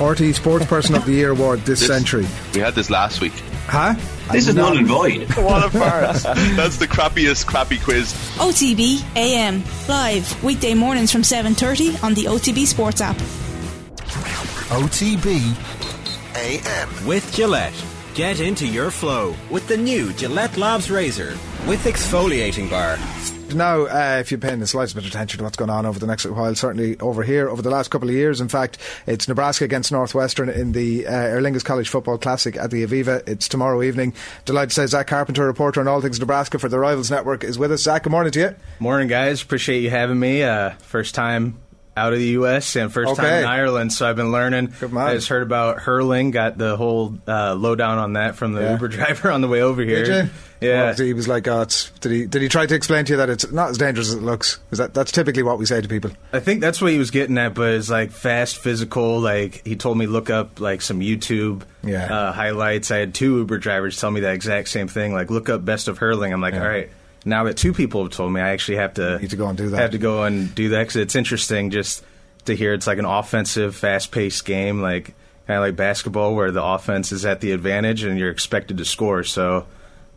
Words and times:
RT 0.00 0.34
Sports 0.34 0.66
Person 0.66 0.94
of 0.94 1.04
the 1.04 1.12
Year 1.12 1.30
award 1.30 1.60
this, 1.60 1.80
This- 1.80 1.88
century. 1.88 2.26
We 2.54 2.60
had 2.60 2.74
this 2.74 2.90
last 2.90 3.20
week. 3.20 3.32
Huh? 3.66 3.94
This 4.32 4.48
is 4.48 4.54
null 4.54 4.76
and 4.76 4.86
void. 4.86 5.22
What 5.36 5.64
a 5.64 5.70
farce. 5.70 6.22
That's 6.56 6.76
the 6.78 6.86
crappiest 6.88 7.46
crappy 7.46 7.78
quiz. 7.78 8.12
OTB 8.38 9.02
AM 9.16 9.62
live 9.88 10.42
weekday 10.42 10.74
mornings 10.74 11.12
from 11.12 11.22
7:30 11.22 12.02
on 12.02 12.14
the 12.14 12.24
OTB 12.26 12.66
Sports 12.66 13.00
app. 13.00 13.16
OTB 14.70 15.54
AM. 16.36 17.06
With 17.06 17.32
Gillette. 17.34 17.74
Get 18.14 18.40
into 18.40 18.66
your 18.66 18.90
flow 18.90 19.34
with 19.50 19.66
the 19.68 19.76
new 19.76 20.12
Gillette 20.14 20.56
Labs 20.56 20.90
Razor 20.90 21.36
with 21.66 21.84
exfoliating 21.84 22.68
bar. 22.70 22.98
Now, 23.54 23.82
uh, 23.82 24.18
if 24.20 24.30
you're 24.30 24.38
paying 24.38 24.60
the 24.60 24.66
slightest 24.66 24.94
bit 24.94 25.04
of 25.04 25.10
attention 25.10 25.38
to 25.38 25.44
what's 25.44 25.56
going 25.56 25.70
on 25.70 25.86
over 25.86 25.98
the 25.98 26.06
next 26.06 26.26
while, 26.26 26.54
certainly 26.54 26.98
over 27.00 27.22
here, 27.22 27.48
over 27.48 27.62
the 27.62 27.70
last 27.70 27.88
couple 27.90 28.08
of 28.08 28.14
years, 28.14 28.40
in 28.40 28.48
fact, 28.48 28.78
it's 29.06 29.28
Nebraska 29.28 29.64
against 29.64 29.92
Northwestern 29.92 30.48
in 30.48 30.72
the 30.72 31.06
uh, 31.06 31.12
Aer 31.12 31.40
Lingus 31.40 31.64
College 31.64 31.88
Football 31.88 32.18
Classic 32.18 32.56
at 32.56 32.70
the 32.70 32.86
Aviva. 32.86 33.26
It's 33.28 33.48
tomorrow 33.48 33.82
evening. 33.82 34.14
Delighted 34.44 34.70
to 34.70 34.74
say 34.74 34.86
Zach 34.86 35.06
Carpenter, 35.06 35.46
reporter 35.46 35.80
on 35.80 35.88
all 35.88 36.00
things 36.00 36.20
Nebraska 36.20 36.58
for 36.58 36.68
the 36.68 36.78
Rivals 36.78 37.10
Network, 37.10 37.44
is 37.44 37.58
with 37.58 37.72
us. 37.72 37.82
Zach, 37.82 38.04
good 38.04 38.10
morning 38.10 38.32
to 38.32 38.40
you. 38.40 38.54
Morning, 38.78 39.08
guys. 39.08 39.42
Appreciate 39.42 39.80
you 39.80 39.90
having 39.90 40.18
me. 40.18 40.42
Uh, 40.42 40.70
first 40.80 41.14
time 41.14 41.58
out 41.96 42.12
of 42.12 42.18
the 42.18 42.28
U.S. 42.28 42.76
and 42.76 42.92
first 42.92 43.12
Okay. 43.12 43.22
time 43.22 43.38
in 43.40 43.44
Ireland, 43.44 43.92
so 43.92 44.08
I've 44.08 44.16
been 44.16 44.32
learning. 44.32 44.72
I 44.96 45.14
just 45.14 45.28
heard 45.28 45.42
about 45.42 45.78
hurling. 45.80 46.30
Got 46.30 46.56
the 46.56 46.76
whole 46.76 47.18
uh, 47.26 47.54
lowdown 47.54 47.98
on 47.98 48.12
that 48.14 48.36
from 48.36 48.52
the 48.52 48.60
Yeah. 48.62 48.72
Uber 48.72 48.88
driver 48.96 49.30
on 49.30 49.40
the 49.40 49.48
way 49.48 49.60
over 49.62 49.82
here. 49.82 50.30
Yeah. 50.60 50.84
Well, 50.84 50.94
he 50.94 51.14
was 51.14 51.26
like, 51.26 51.48
oh, 51.48 51.64
did 52.00 52.12
he 52.12 52.26
did 52.26 52.42
he 52.42 52.48
try 52.48 52.66
to 52.66 52.74
explain 52.74 53.06
to 53.06 53.12
you 53.14 53.16
that 53.16 53.30
it's 53.30 53.50
not 53.50 53.70
as 53.70 53.78
dangerous 53.78 54.08
as 54.08 54.14
it 54.14 54.22
looks? 54.22 54.58
Is 54.70 54.78
that 54.78 54.92
that's 54.94 55.10
typically 55.10 55.42
what 55.42 55.58
we 55.58 55.64
say 55.66 55.80
to 55.80 55.88
people? 55.88 56.10
I 56.34 56.40
think 56.40 56.60
that's 56.60 56.80
what 56.82 56.92
he 56.92 56.98
was 56.98 57.10
getting 57.10 57.38
at, 57.38 57.54
but 57.54 57.72
it's 57.72 57.88
like 57.90 58.10
fast, 58.12 58.58
physical. 58.58 59.20
Like 59.20 59.66
he 59.66 59.74
told 59.76 59.96
me 59.98 60.06
look 60.06 60.28
up 60.30 60.60
like 60.60 60.82
some 60.82 61.00
YouTube 61.00 61.62
Yeah. 61.82 62.04
uh, 62.14 62.32
highlights. 62.32 62.90
I 62.90 62.98
had 62.98 63.14
two 63.14 63.38
Uber 63.38 63.56
drivers 63.58 63.98
tell 63.98 64.10
me 64.10 64.20
that 64.20 64.34
exact 64.34 64.68
same 64.68 64.86
thing. 64.88 65.12
Like 65.14 65.30
look 65.30 65.48
up 65.48 65.64
best 65.64 65.88
of 65.88 65.96
hurling. 65.98 66.32
I'm 66.32 66.40
like, 66.42 66.54
Yeah. 66.54 66.62
all 66.62 66.68
right. 66.68 66.90
Now 67.24 67.44
that 67.44 67.56
two 67.56 67.72
people 67.72 68.02
have 68.02 68.12
told 68.12 68.32
me, 68.32 68.40
I 68.40 68.50
actually 68.50 68.78
have 68.78 68.94
to 68.94 69.18
Need 69.18 69.30
to 69.30 69.36
go 69.36 69.48
and 69.48 69.58
do 69.58 69.68
that. 69.70 69.78
Have 69.78 69.90
to 69.90 69.98
go 69.98 70.24
and 70.24 70.54
do 70.54 70.70
that 70.70 70.80
because 70.80 70.96
it's 70.96 71.14
interesting 71.14 71.70
just 71.70 72.02
to 72.46 72.56
hear. 72.56 72.72
It's 72.72 72.86
like 72.86 72.98
an 72.98 73.04
offensive, 73.04 73.76
fast-paced 73.76 74.44
game, 74.44 74.80
like 74.80 75.14
kind 75.46 75.58
of 75.58 75.62
like 75.62 75.76
basketball, 75.76 76.34
where 76.34 76.50
the 76.50 76.64
offense 76.64 77.12
is 77.12 77.26
at 77.26 77.40
the 77.40 77.52
advantage 77.52 78.04
and 78.04 78.18
you're 78.18 78.30
expected 78.30 78.78
to 78.78 78.84
score. 78.84 79.22
So, 79.24 79.66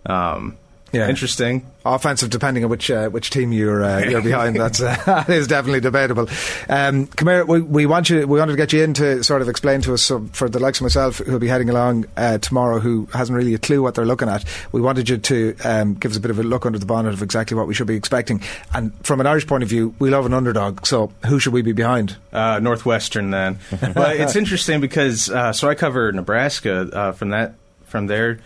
um, 0.05 0.57
Yeah. 0.93 1.09
interesting. 1.09 1.65
Offensive, 1.85 2.29
depending 2.29 2.63
on 2.63 2.69
which 2.69 2.89
uh, 2.89 3.09
which 3.09 3.29
team 3.31 3.51
you're 3.51 3.83
uh, 3.83 3.99
you're 4.05 4.21
behind, 4.21 4.55
that's 4.55 4.79
uh, 4.79 4.95
that 5.05 5.29
is 5.29 5.47
definitely 5.47 5.81
debatable. 5.81 6.29
Um, 6.69 7.07
come 7.07 7.27
here, 7.27 7.45
we, 7.45 7.61
we 7.61 7.85
want 7.85 8.09
you 8.09 8.25
we 8.27 8.39
wanted 8.39 8.53
to 8.53 8.57
get 8.57 8.71
you 8.71 8.83
in 8.83 8.93
to 8.93 9.23
sort 9.23 9.41
of 9.41 9.49
explain 9.49 9.81
to 9.81 9.93
us 9.93 10.03
so 10.03 10.25
for 10.33 10.47
the 10.47 10.59
likes 10.59 10.77
of 10.77 10.83
myself 10.83 11.17
who'll 11.17 11.39
be 11.39 11.47
heading 11.47 11.69
along 11.69 12.05
uh, 12.15 12.37
tomorrow, 12.37 12.79
who 12.79 13.07
hasn't 13.11 13.35
really 13.35 13.53
a 13.53 13.57
clue 13.57 13.81
what 13.81 13.95
they're 13.95 14.05
looking 14.05 14.29
at. 14.29 14.45
We 14.71 14.81
wanted 14.81 15.09
you 15.09 15.17
to 15.17 15.55
um, 15.65 15.95
give 15.95 16.11
us 16.11 16.17
a 16.17 16.21
bit 16.21 16.31
of 16.31 16.39
a 16.39 16.43
look 16.43 16.65
under 16.65 16.79
the 16.79 16.85
bonnet 16.85 17.13
of 17.13 17.21
exactly 17.23 17.57
what 17.57 17.67
we 17.67 17.73
should 17.73 17.87
be 17.87 17.95
expecting. 17.95 18.41
And 18.73 18.93
from 19.05 19.19
an 19.19 19.27
Irish 19.27 19.47
point 19.47 19.63
of 19.63 19.69
view, 19.69 19.95
we 19.99 20.09
love 20.09 20.25
an 20.25 20.33
underdog. 20.33 20.85
So 20.85 21.11
who 21.25 21.39
should 21.39 21.53
we 21.53 21.63
be 21.63 21.73
behind? 21.73 22.15
Uh, 22.31 22.59
Northwestern 22.59 23.31
then, 23.31 23.57
but 23.93 24.15
it's 24.17 24.35
interesting 24.35 24.79
because 24.79 25.29
uh, 25.29 25.51
so 25.53 25.67
I 25.67 25.75
cover 25.75 26.11
Nebraska 26.11 26.89
uh, 26.93 27.11
from 27.13 27.29
that 27.29 27.55
from 27.85 28.07
there, 28.07 28.39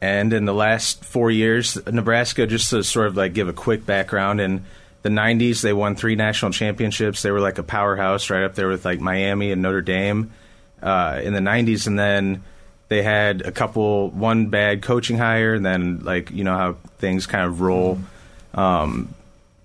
and 0.00 0.32
in 0.32 0.44
the 0.44 0.54
last 0.54 1.04
four 1.04 1.30
years, 1.30 1.78
Nebraska 1.86 2.46
just 2.46 2.70
to 2.70 2.82
sort 2.82 3.06
of 3.06 3.16
like 3.16 3.34
give 3.34 3.48
a 3.48 3.52
quick 3.52 3.84
background 3.84 4.40
in 4.40 4.64
the 5.02 5.08
'90s, 5.08 5.62
they 5.62 5.72
won 5.72 5.96
three 5.96 6.16
national 6.16 6.52
championships. 6.52 7.22
They 7.22 7.30
were 7.30 7.40
like 7.40 7.58
a 7.58 7.62
powerhouse, 7.62 8.30
right 8.30 8.44
up 8.44 8.54
there 8.54 8.68
with 8.68 8.84
like 8.84 9.00
Miami 9.00 9.52
and 9.52 9.62
Notre 9.62 9.82
Dame 9.82 10.32
uh, 10.82 11.20
in 11.22 11.32
the 11.32 11.40
'90s, 11.40 11.86
and 11.86 11.98
then 11.98 12.42
they 12.88 13.02
had 13.02 13.42
a 13.42 13.52
couple 13.52 14.10
one 14.10 14.46
bad 14.46 14.82
coaching 14.82 15.18
hire, 15.18 15.54
and 15.54 15.64
then 15.64 16.00
like 16.00 16.30
you 16.30 16.44
know 16.44 16.56
how 16.56 16.76
things 16.98 17.26
kind 17.26 17.44
of 17.44 17.60
roll. 17.60 17.98
Um, 18.52 19.14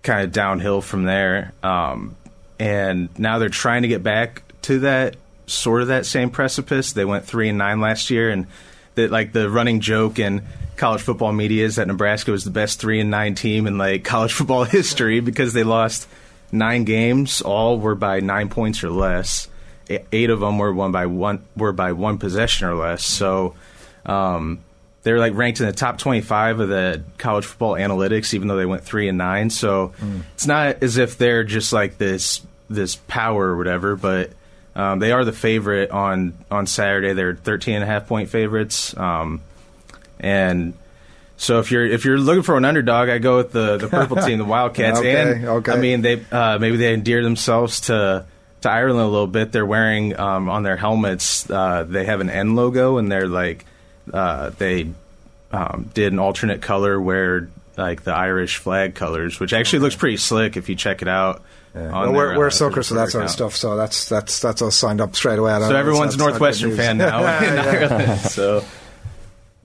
kind 0.06 0.24
of 0.24 0.32
downhill 0.32 0.82
from 0.82 1.04
there. 1.04 1.52
Um, 1.62 2.16
and 2.60 3.10
now 3.20 3.40
they're 3.40 3.50
trying 3.50 3.82
to 3.82 3.90
get 3.90 4.04
back 4.04 4.44
to 4.62 4.80
that 4.82 5.18
sort 5.48 5.82
of 5.82 5.90
that 5.90 6.06
same 6.06 6.30
precipice. 6.30 6.94
They 6.94 7.04
went 7.04 7.26
three 7.26 7.50
and 7.50 7.58
nine 7.58 7.82
last 7.82 8.10
year, 8.10 8.30
and 8.30 8.48
that 8.96 9.12
like 9.12 9.32
the 9.32 9.50
running 9.50 9.80
joke 9.80 10.20
in 10.20 10.44
college 10.76 11.02
football 11.02 11.32
media 11.32 11.66
is 11.66 11.76
that 11.78 11.88
Nebraska 11.88 12.32
was 12.32 12.44
the 12.44 12.52
best 12.52 12.80
three 12.80 13.00
and 13.00 13.10
nine 13.10 13.36
team 13.36 13.68
in 13.68 13.78
like 13.78 14.04
college 14.04 14.34
football 14.34 14.64
history 14.64 15.20
because 15.20 15.54
they 15.54 15.64
lost 15.64 16.08
nine 16.52 16.84
games. 16.84 17.42
All 17.42 17.80
were 17.80 17.96
by 17.96 18.20
nine 18.20 18.50
points 18.50 18.84
or 18.84 18.90
less. 18.90 19.48
Eight 19.88 20.32
of 20.32 20.40
them 20.40 20.58
were 20.58 20.74
won 20.74 20.92
by 20.92 21.06
one 21.06 21.46
were 21.56 21.72
by 21.72 21.92
one 21.92 22.18
possession 22.18 22.68
or 22.68 22.76
less. 22.76 23.06
So. 23.06 23.56
Um, 24.06 24.60
they're 25.06 25.20
like 25.20 25.36
ranked 25.36 25.60
in 25.60 25.68
the 25.68 25.72
top 25.72 26.00
25 26.00 26.62
of 26.62 26.68
the 26.68 27.04
college 27.20 27.46
football 27.46 27.74
analytics, 27.74 28.34
even 28.34 28.48
though 28.48 28.58
they 28.58 28.66
went 28.66 28.84
three 28.84 29.08
and 29.08 29.20
nine. 29.20 29.52
So 29.52 29.94
it's 30.34 30.48
not 30.48 30.82
as 30.82 30.98
if 30.98 31.20
they're 31.20 31.44
just 31.44 31.72
like 31.72 32.00
this 32.00 32.42
this 32.72 32.96
power 32.96 33.50
or 33.50 33.56
whatever, 33.58 33.96
but 33.96 34.32
um, 34.76 35.00
they 35.00 35.12
are 35.12 35.24
the 35.24 35.32
favorite 35.32 35.92
on 35.92 36.34
on 36.52 36.68
Saturday. 36.68 37.14
They're 37.14 37.36
13 37.36 37.76
and 37.76 37.84
a 37.84 37.88
half 37.88 38.08
point 38.08 38.30
favorites, 38.30 38.96
um, 38.98 39.42
and 40.20 40.74
so 41.38 41.60
if 41.60 41.72
you're 41.72 41.86
if 41.86 42.06
you're 42.06 42.18
looking 42.18 42.44
for 42.44 42.58
an 42.58 42.66
underdog, 42.66 43.10
I 43.10 43.18
go 43.18 43.38
with 43.38 43.52
the 43.52 43.78
the 43.78 43.88
purple 43.88 44.18
team, 44.18 44.38
the 44.38 44.46
Wildcats. 44.46 45.00
Okay, 45.00 45.16
and 45.16 45.46
okay. 45.46 45.72
I 45.72 45.78
mean 45.78 46.02
they 46.02 46.24
uh, 46.32 46.58
maybe 46.60 46.78
they 46.78 46.94
endear 46.94 47.24
themselves 47.24 47.82
to. 47.82 48.26
To 48.62 48.72
Ireland 48.72 49.02
a 49.02 49.08
little 49.08 49.28
bit. 49.28 49.52
They're 49.52 49.66
wearing 49.66 50.20
um, 50.20 50.50
on 50.50 50.64
their 50.64 50.78
helmets. 50.78 51.48
Uh, 51.48 51.84
they 51.84 52.06
have 52.06 52.20
an 52.20 52.32
N 52.32 52.56
logo, 52.56 52.98
and 52.98 53.12
they're 53.12 53.28
like 53.28 53.64
uh, 54.12 54.50
they 54.58 54.90
um, 55.52 55.92
did 55.94 56.14
an 56.14 56.18
alternate 56.18 56.64
color 56.64 57.00
where 57.00 57.48
like 57.78 58.04
the 58.04 58.14
Irish 58.14 58.58
flag 58.58 58.96
colors, 58.96 59.40
which 59.40 59.54
actually 59.54 59.80
looks 59.80 59.96
pretty 59.96 60.18
slick 60.18 60.58
if 60.58 60.68
you 60.68 60.76
check 60.76 61.02
it 61.02 61.08
out. 61.08 61.44
On 61.76 61.92
Well, 61.92 62.14
we're, 62.14 62.28
their, 62.30 62.38
we're 62.40 62.48
uh, 62.48 62.52
suckers 62.52 62.88
for 62.88 62.94
that 62.96 63.10
sort 63.10 63.26
of 63.26 63.32
stuff, 63.32 63.56
so 63.56 63.76
that's 63.76 64.08
that's 64.10 64.40
that's 64.40 64.62
us 64.62 64.76
signed 64.76 65.02
up 65.02 65.16
straight 65.16 65.40
away. 65.40 65.52
I 65.52 65.60
don't 65.60 65.68
So 65.70 65.74
know, 65.74 65.80
everyone's 65.80 66.16
a 66.16 66.18
that's- 66.18 66.40
that's 66.40 66.62
Northwestern 66.62 66.78
fan 66.78 66.98
news. 66.98 67.08
now 67.08 67.44
in 67.44 67.60
Ireland. 67.60 68.20
So 68.22 68.64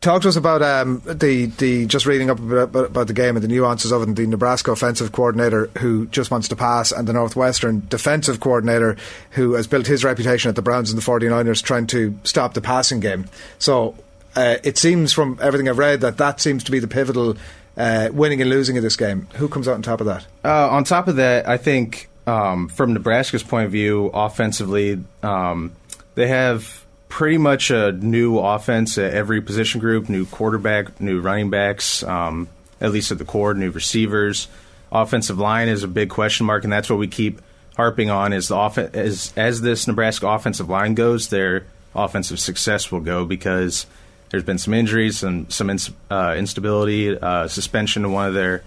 Talk 0.00 0.22
to 0.22 0.31
us 0.31 0.37
about 0.37 0.62
um, 0.62 1.03
the 1.04 1.44
the 1.59 1.84
just 1.84 2.06
reading 2.06 2.31
up 2.31 2.38
about, 2.38 2.75
about 2.87 3.06
the 3.06 3.12
game 3.12 3.37
and 3.37 3.44
the 3.44 3.49
nuances 3.49 3.93
of 3.93 4.00
it. 4.00 4.09
And 4.09 4.16
the 4.16 4.26
Nebraska 4.26 4.72
offensive 4.72 5.12
coordinator 5.12 5.69
who 5.76 6.06
just 6.06 6.31
wants 6.31 6.49
to 6.49 6.56
pass, 6.56 6.91
and 6.91 7.06
the 7.06 7.12
Northwestern 7.12 7.87
defensive 7.91 8.41
coordinator 8.41 8.97
who 9.32 9.53
has 9.53 9.66
built 9.66 9.87
his 9.87 10.03
reputation 10.03 10.49
at 10.49 10.56
the 10.56 10.62
Browns 10.62 10.91
and 10.91 10.99
the 10.99 11.04
49ers 11.04 11.62
trying 11.62 11.87
to 11.88 12.19
stop 12.25 12.54
the 12.54 12.62
passing 12.62 13.00
game. 13.00 13.26
So 13.59 13.94
uh, 14.37 14.56
it 14.65 14.78
seems 14.78 15.12
from 15.12 15.38
everything 15.43 15.69
I've 15.69 15.76
read 15.76 16.00
that 16.00 16.16
that 16.16 16.41
seems 16.41 16.65
to 16.65 16.70
be 16.72 16.78
the 16.78 16.88
pivotal 16.88 17.37
uh, 17.76 18.08
winning 18.12 18.41
and 18.41 18.50
losing 18.50 18.76
of 18.76 18.82
this 18.82 18.97
game. 18.97 19.28
Who 19.36 19.48
comes 19.48 19.69
out 19.69 19.75
on 19.75 19.82
top 19.82 20.00
of 20.00 20.06
that? 20.06 20.26
Uh, 20.44 20.69
on 20.70 20.84
top 20.84 21.08
of 21.08 21.16
that, 21.16 21.48
I 21.48 21.56
think 21.56 22.08
um, 22.26 22.69
from 22.69 22.92
Nebraska's 22.92 23.42
point 23.42 23.66
of 23.66 23.72
view, 23.72 24.06
offensively, 24.06 25.03
um, 25.22 25.72
they 26.14 26.28
have 26.28 26.84
pretty 27.08 27.38
much 27.38 27.70
a 27.70 27.92
new 27.92 28.38
offense 28.38 28.97
at 28.98 29.12
every 29.12 29.41
position 29.41 29.81
group, 29.81 30.08
new 30.08 30.26
quarterback, 30.26 31.00
new 31.00 31.20
running 31.20 31.50
backs, 31.50 32.03
um, 32.04 32.48
at 32.81 32.92
least 32.92 33.10
at 33.10 33.19
the 33.19 33.25
core, 33.25 33.53
new 33.54 33.70
receivers. 33.70 34.48
Offensive 34.92 35.38
line 35.38 35.69
is 35.69 35.82
a 35.82 35.88
big 35.88 36.10
question 36.10 36.47
mark, 36.47 36.64
and 36.64 36.72
that's 36.72 36.88
what 36.88 36.98
we 36.98 37.08
keep 37.08 37.41
harping 37.76 38.10
on. 38.10 38.32
Is 38.32 38.48
the 38.48 38.56
off- 38.56 38.78
as 38.78 39.32
as 39.37 39.60
this 39.60 39.87
Nebraska 39.87 40.26
offensive 40.26 40.69
line 40.69 40.94
goes, 40.94 41.28
their 41.28 41.64
offensive 41.94 42.41
success 42.41 42.91
will 42.91 43.00
go 43.00 43.25
because 43.25 43.87
there's 44.31 44.45
been 44.45 44.59
some 44.59 44.75
injuries 44.75 45.23
and 45.23 45.53
some 45.53 45.71
ins- 45.71 45.91
uh, 46.11 46.35
instability, 46.37 47.17
uh, 47.19 47.49
suspension 47.49 48.05
of 48.05 48.13
one 48.13 48.29
of 48.29 48.35
their 48.35 48.63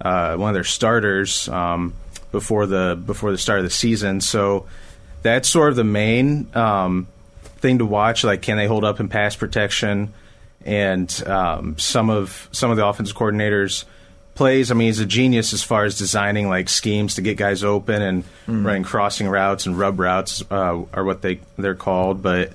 uh, 0.00 0.36
one 0.36 0.50
of 0.50 0.54
their 0.54 0.64
starters 0.64 1.48
um, 1.48 1.94
before 2.32 2.66
the 2.66 3.00
before 3.04 3.30
the 3.30 3.38
start 3.38 3.60
of 3.60 3.64
the 3.64 3.70
season. 3.70 4.20
So 4.20 4.66
that's 5.22 5.48
sort 5.48 5.70
of 5.70 5.76
the 5.76 5.84
main 5.84 6.48
um, 6.54 7.08
thing 7.58 7.78
to 7.78 7.86
watch. 7.86 8.24
Like, 8.24 8.42
can 8.42 8.56
they 8.56 8.66
hold 8.66 8.84
up 8.84 9.00
in 9.00 9.08
pass 9.08 9.36
protection? 9.36 10.12
And 10.64 11.22
um, 11.26 11.78
some 11.78 12.10
of 12.10 12.48
some 12.52 12.70
of 12.70 12.76
the 12.76 12.84
offensive 12.84 13.16
coordinators 13.16 13.84
plays. 14.34 14.70
I 14.70 14.74
mean, 14.74 14.88
he's 14.88 15.00
a 15.00 15.06
genius 15.06 15.52
as 15.52 15.62
far 15.62 15.84
as 15.84 15.96
designing 15.96 16.48
like 16.48 16.68
schemes 16.68 17.14
to 17.14 17.22
get 17.22 17.36
guys 17.36 17.64
open 17.64 18.02
and 18.02 18.24
running 18.64 18.82
crossing 18.82 19.28
routes 19.28 19.66
and 19.66 19.78
rub 19.78 19.98
routes 19.98 20.42
uh, 20.50 20.82
are 20.92 21.04
what 21.04 21.22
they 21.22 21.40
they're 21.56 21.76
called. 21.76 22.22
But 22.22 22.52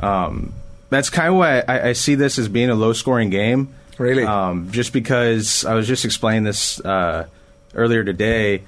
um, 0.00 0.54
that's 0.90 1.08
kind 1.10 1.28
of 1.28 1.36
why 1.36 1.60
I, 1.60 1.88
I 1.88 1.92
see 1.94 2.14
this 2.14 2.38
as 2.38 2.48
being 2.48 2.70
a 2.70 2.74
low 2.74 2.92
scoring 2.92 3.30
game. 3.30 3.74
Really? 3.98 4.24
Um, 4.24 4.70
just 4.70 4.92
because 4.92 5.64
I 5.64 5.74
was 5.74 5.86
just 5.86 6.04
explaining 6.04 6.44
this 6.44 6.80
uh, 6.80 7.26
earlier 7.74 8.04
today. 8.04 8.62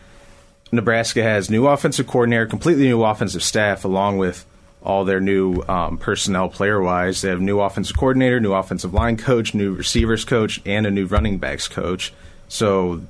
Nebraska 0.70 1.22
has 1.22 1.50
new 1.50 1.66
offensive 1.66 2.06
coordinator, 2.06 2.46
completely 2.46 2.84
new 2.84 3.02
offensive 3.02 3.42
staff, 3.42 3.84
along 3.84 4.16
with 4.16 4.46
all 4.82 5.04
their 5.04 5.20
new 5.20 5.62
um, 5.68 5.98
personnel 5.98 6.48
player 6.48 6.80
wise. 6.80 7.20
They 7.20 7.28
have 7.28 7.40
new 7.40 7.60
offensive 7.60 7.96
coordinator, 7.96 8.40
new 8.40 8.54
offensive 8.54 8.94
line 8.94 9.16
coach, 9.16 9.54
new 9.54 9.74
receivers 9.74 10.24
coach, 10.24 10.62
and 10.64 10.86
a 10.86 10.90
new 10.90 11.06
running 11.06 11.38
backs 11.38 11.68
coach. 11.68 12.12
So 12.48 13.02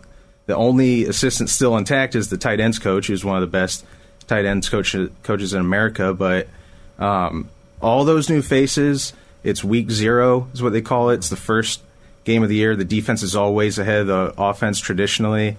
the 0.47 0.57
only 0.57 1.05
assistant 1.05 1.51
still 1.51 1.77
intact 1.77 2.15
is 2.15 2.31
the 2.31 2.37
tight 2.37 2.59
ends 2.59 2.79
coach, 2.79 3.07
who's 3.07 3.25
one 3.25 3.37
of 3.37 3.43
the 3.43 3.47
best 3.47 3.85
tight 4.27 4.45
ends 4.45 4.69
coach, 4.69 4.97
coaches 5.23 5.55
in 5.55 5.61
America. 5.61 6.13
But 6.13 6.49
Um, 6.99 7.49
all 7.83 8.05
those 8.05 8.31
new 8.31 8.43
faces. 8.43 9.13
It's 9.43 9.65
week 9.65 9.91
zero 9.91 10.49
is 10.55 10.63
what 10.63 10.73
they 10.73 10.83
call 10.83 11.11
it. 11.11 11.17
It's 11.17 11.29
the 11.29 11.37
first 11.37 11.83
game 12.25 12.43
of 12.43 12.49
the 12.49 12.55
year. 12.55 12.77
The 12.77 12.85
defense 12.85 13.23
is 13.23 13.35
always 13.35 13.79
ahead 13.79 14.03
of 14.03 14.07
the 14.07 14.35
offense 14.39 14.79
traditionally. 14.79 15.57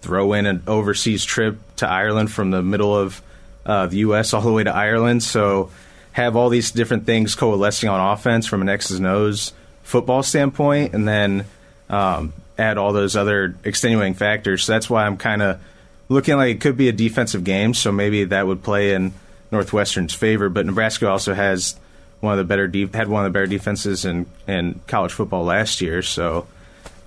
Throw 0.00 0.32
in 0.34 0.46
an 0.46 0.62
overseas 0.66 1.24
trip 1.24 1.58
to 1.76 1.88
Ireland 1.88 2.30
from 2.30 2.50
the 2.50 2.62
middle 2.62 2.96
of 2.96 3.22
uh, 3.64 3.86
the 3.86 3.98
U.S. 3.98 4.34
all 4.34 4.42
the 4.42 4.52
way 4.52 4.64
to 4.64 4.74
Ireland. 4.74 5.22
So 5.22 5.70
have 6.12 6.36
all 6.36 6.50
these 6.50 6.70
different 6.70 7.06
things 7.06 7.34
coalescing 7.34 7.88
on 7.88 8.12
offense 8.12 8.46
from 8.46 8.60
an 8.60 8.68
X's 8.68 8.98
and 8.98 9.06
O's 9.06 9.52
football 9.82 10.22
standpoint, 10.22 10.94
and 10.94 11.08
then 11.08 11.44
um, 11.88 12.32
add 12.58 12.78
all 12.78 12.92
those 12.92 13.16
other 13.16 13.54
extenuating 13.64 14.14
factors. 14.14 14.64
So 14.64 14.72
that's 14.72 14.90
why 14.90 15.06
I'm 15.06 15.16
kind 15.16 15.42
of 15.42 15.60
looking 16.08 16.36
like 16.36 16.56
it 16.56 16.60
could 16.60 16.76
be 16.76 16.88
a 16.88 16.92
defensive 16.92 17.44
game. 17.44 17.72
So 17.72 17.92
maybe 17.92 18.24
that 18.24 18.46
would 18.46 18.62
play 18.62 18.92
in 18.94 19.12
Northwestern's 19.52 20.14
favor. 20.14 20.48
But 20.48 20.66
Nebraska 20.66 21.08
also 21.08 21.34
has 21.34 21.76
one 22.20 22.32
of 22.32 22.38
the 22.38 22.44
better 22.44 22.66
de- 22.66 22.86
had 22.86 23.08
one 23.08 23.24
of 23.24 23.32
the 23.32 23.36
better 23.36 23.46
defenses 23.46 24.04
in 24.04 24.26
in 24.48 24.80
college 24.86 25.12
football 25.12 25.44
last 25.44 25.80
year. 25.80 26.02
So 26.02 26.46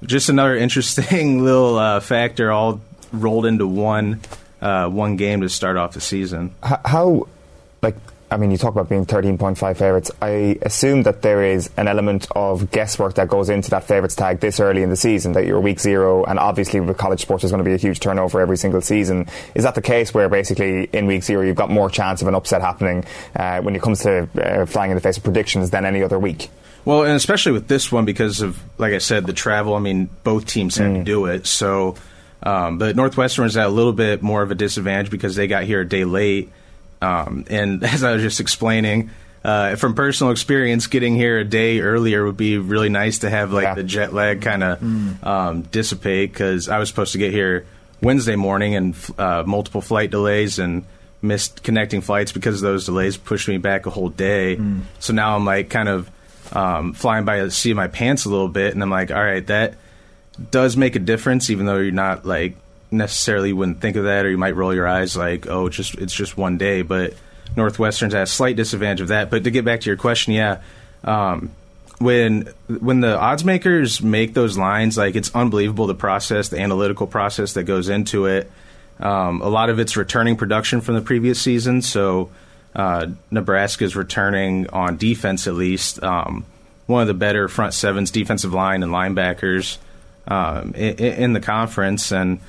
just 0.03 0.29
another 0.29 0.55
interesting 0.65 1.43
little 1.43 1.77
uh, 1.77 1.99
factor 1.99 2.51
all 2.51 2.81
rolled 3.11 3.45
into 3.45 3.67
one 3.67 4.21
uh, 4.61 4.87
one 4.89 5.15
game 5.15 5.41
to 5.41 5.49
start 5.49 5.77
off 5.77 5.93
the 5.93 6.01
season. 6.01 6.53
H- 6.65 6.79
how, 6.85 7.27
like, 7.81 7.95
I 8.31 8.37
mean, 8.37 8.49
you 8.49 8.57
talk 8.57 8.71
about 8.71 8.89
being 8.89 9.05
13.5 9.05 9.77
favourites. 9.77 10.11
I 10.21 10.57
assume 10.63 11.03
that 11.03 11.21
there 11.21 11.43
is 11.43 11.69
an 11.77 11.87
element 11.87 12.27
of 12.35 12.71
guesswork 12.71 13.15
that 13.15 13.27
goes 13.27 13.49
into 13.49 13.69
that 13.69 13.83
favourites 13.83 14.15
tag 14.15 14.39
this 14.39 14.59
early 14.59 14.81
in 14.81 14.89
the 14.89 14.95
season, 14.95 15.33
that 15.33 15.45
you're 15.45 15.59
week 15.59 15.79
zero, 15.79 16.23
and 16.23 16.39
obviously 16.39 16.79
with 16.79 16.97
college 16.97 17.21
sports 17.21 17.43
there's 17.43 17.51
going 17.51 17.63
to 17.63 17.69
be 17.69 17.73
a 17.73 17.77
huge 17.77 17.99
turnover 17.99 18.41
every 18.41 18.57
single 18.57 18.81
season. 18.81 19.27
Is 19.53 19.63
that 19.63 19.75
the 19.75 19.81
case 19.81 20.13
where 20.13 20.27
basically 20.27 20.85
in 20.85 21.05
week 21.05 21.23
zero 21.23 21.43
you've 21.43 21.55
got 21.55 21.69
more 21.69 21.89
chance 21.89 22.21
of 22.21 22.27
an 22.27 22.35
upset 22.35 22.61
happening 22.61 23.05
uh, 23.35 23.61
when 23.61 23.75
it 23.75 23.81
comes 23.81 24.01
to 24.01 24.27
uh, 24.41 24.65
flying 24.65 24.91
in 24.91 24.95
the 24.95 25.01
face 25.01 25.17
of 25.17 25.23
predictions 25.23 25.69
than 25.69 25.85
any 25.85 26.01
other 26.01 26.17
week? 26.17 26.49
Well, 26.83 27.03
and 27.03 27.13
especially 27.13 27.51
with 27.51 27.67
this 27.67 27.91
one 27.91 28.05
because 28.05 28.41
of, 28.41 28.61
like 28.77 28.93
I 28.93 28.99
said, 28.99 29.25
the 29.25 29.33
travel. 29.33 29.75
I 29.75 29.79
mean, 29.79 30.09
both 30.23 30.45
teams 30.45 30.77
had 30.77 30.93
to 30.93 31.03
do 31.03 31.25
it. 31.25 31.47
So, 31.47 31.95
um, 32.43 32.77
but 32.77 32.95
Northwestern 32.95 33.43
was 33.43 33.57
at 33.57 33.65
a 33.65 33.69
little 33.69 33.93
bit 33.93 34.21
more 34.21 34.43
of 34.43 34.51
a 34.51 34.55
disadvantage 34.55 35.09
because 35.09 35.35
they 35.35 35.47
got 35.47 35.63
here 35.63 35.81
a 35.81 35.87
day 35.87 36.05
late. 36.05 36.51
Um, 37.01 37.45
and 37.49 37.83
as 37.83 38.03
I 38.03 38.13
was 38.13 38.21
just 38.21 38.39
explaining, 38.39 39.09
uh, 39.43 39.75
from 39.75 39.93
personal 39.93 40.31
experience, 40.31 40.87
getting 40.87 41.15
here 41.15 41.37
a 41.39 41.43
day 41.43 41.79
earlier 41.81 42.25
would 42.25 42.37
be 42.37 42.57
really 42.57 42.89
nice 42.89 43.19
to 43.19 43.29
have 43.29 43.53
like 43.53 43.63
Yeah. 43.63 43.73
the 43.75 43.83
jet 43.83 44.13
lag 44.13 44.41
kind 44.41 44.63
of 44.63 45.23
um, 45.25 45.61
dissipate 45.63 46.31
because 46.31 46.67
I 46.69 46.79
was 46.79 46.89
supposed 46.89 47.11
to 47.11 47.17
get 47.19 47.31
here 47.31 47.65
Wednesday 48.01 48.35
morning 48.35 48.75
and 48.75 48.95
uh, 49.17 49.43
multiple 49.45 49.81
flight 49.81 50.09
delays 50.11 50.57
and 50.59 50.83
missed 51.21 51.63
connecting 51.63 52.01
flights 52.01 52.31
because 52.31 52.55
of 52.55 52.61
those 52.61 52.85
delays 52.85 53.17
pushed 53.17 53.47
me 53.47 53.57
back 53.57 53.85
a 53.85 53.89
whole 53.89 54.09
day. 54.09 54.59
So 54.99 55.13
now 55.13 55.35
I'm 55.35 55.45
like 55.45 55.69
kind 55.69 55.89
of 55.89 56.09
um, 56.53 56.93
flying 56.93 57.25
by 57.25 57.41
the 57.43 57.51
seat 57.51 57.71
of 57.71 57.77
my 57.77 57.87
pants 57.87 58.25
a 58.25 58.29
little 58.29 58.47
bit, 58.49 58.73
and 58.73 58.81
I'm 58.83 58.89
like, 58.91 59.11
all 59.11 59.23
right, 59.23 59.45
that 59.47 59.75
does 60.51 60.75
make 60.77 60.95
a 60.95 60.99
difference, 60.99 61.49
even 61.49 61.65
though 61.65 61.77
you're 61.77 61.91
not 61.91 62.25
like 62.25 62.55
necessarily 62.95 63.53
wouldn't 63.53 63.81
think 63.81 63.95
of 63.95 64.05
that, 64.05 64.25
or 64.25 64.29
you 64.29 64.37
might 64.37 64.55
roll 64.55 64.73
your 64.73 64.87
eyes 64.87 65.15
like, 65.15 65.47
oh, 65.47 65.67
it's 65.67 65.75
just 65.75 65.95
it's 65.95 66.13
just 66.13 66.37
one 66.37 66.57
day. 66.57 66.81
But 66.81 67.13
Northwestern's 67.55 68.13
at 68.13 68.23
a 68.23 68.27
slight 68.27 68.55
disadvantage 68.55 69.01
of 69.01 69.07
that. 69.09 69.29
But 69.29 69.43
to 69.43 69.51
get 69.51 69.65
back 69.65 69.81
to 69.81 69.89
your 69.89 69.97
question, 69.97 70.33
yeah, 70.33 70.61
um, 71.03 71.51
when 71.99 72.49
when 72.67 72.99
the 73.01 73.17
odds 73.17 73.43
makers 73.45 74.01
make 74.01 74.33
those 74.33 74.57
lines, 74.57 74.97
like 74.97 75.15
it's 75.15 75.33
unbelievable 75.33 75.87
the 75.87 75.95
process, 75.95 76.49
the 76.49 76.59
analytical 76.59 77.07
process 77.07 77.53
that 77.53 77.63
goes 77.63 77.89
into 77.89 78.25
it. 78.25 78.51
Um, 78.99 79.41
a 79.41 79.49
lot 79.49 79.69
of 79.69 79.79
it's 79.79 79.97
returning 79.97 80.37
production 80.37 80.81
from 80.81 80.95
the 80.95 81.01
previous 81.01 81.39
season, 81.41 81.81
so 81.81 82.29
uh, 82.75 83.07
Nebraska's 83.29 83.95
returning 83.95 84.69
on 84.69 84.97
defense 84.97 85.47
at 85.47 85.53
least. 85.53 86.01
Um, 86.01 86.45
one 86.87 87.01
of 87.01 87.07
the 87.07 87.13
better 87.13 87.47
front 87.47 87.73
sevens, 87.73 88.11
defensive 88.11 88.53
line, 88.53 88.83
and 88.83 88.91
linebackers 88.91 89.77
um, 90.27 90.73
in, 90.75 90.95
in 90.97 91.33
the 91.33 91.39
conference, 91.39 92.11
and 92.11 92.39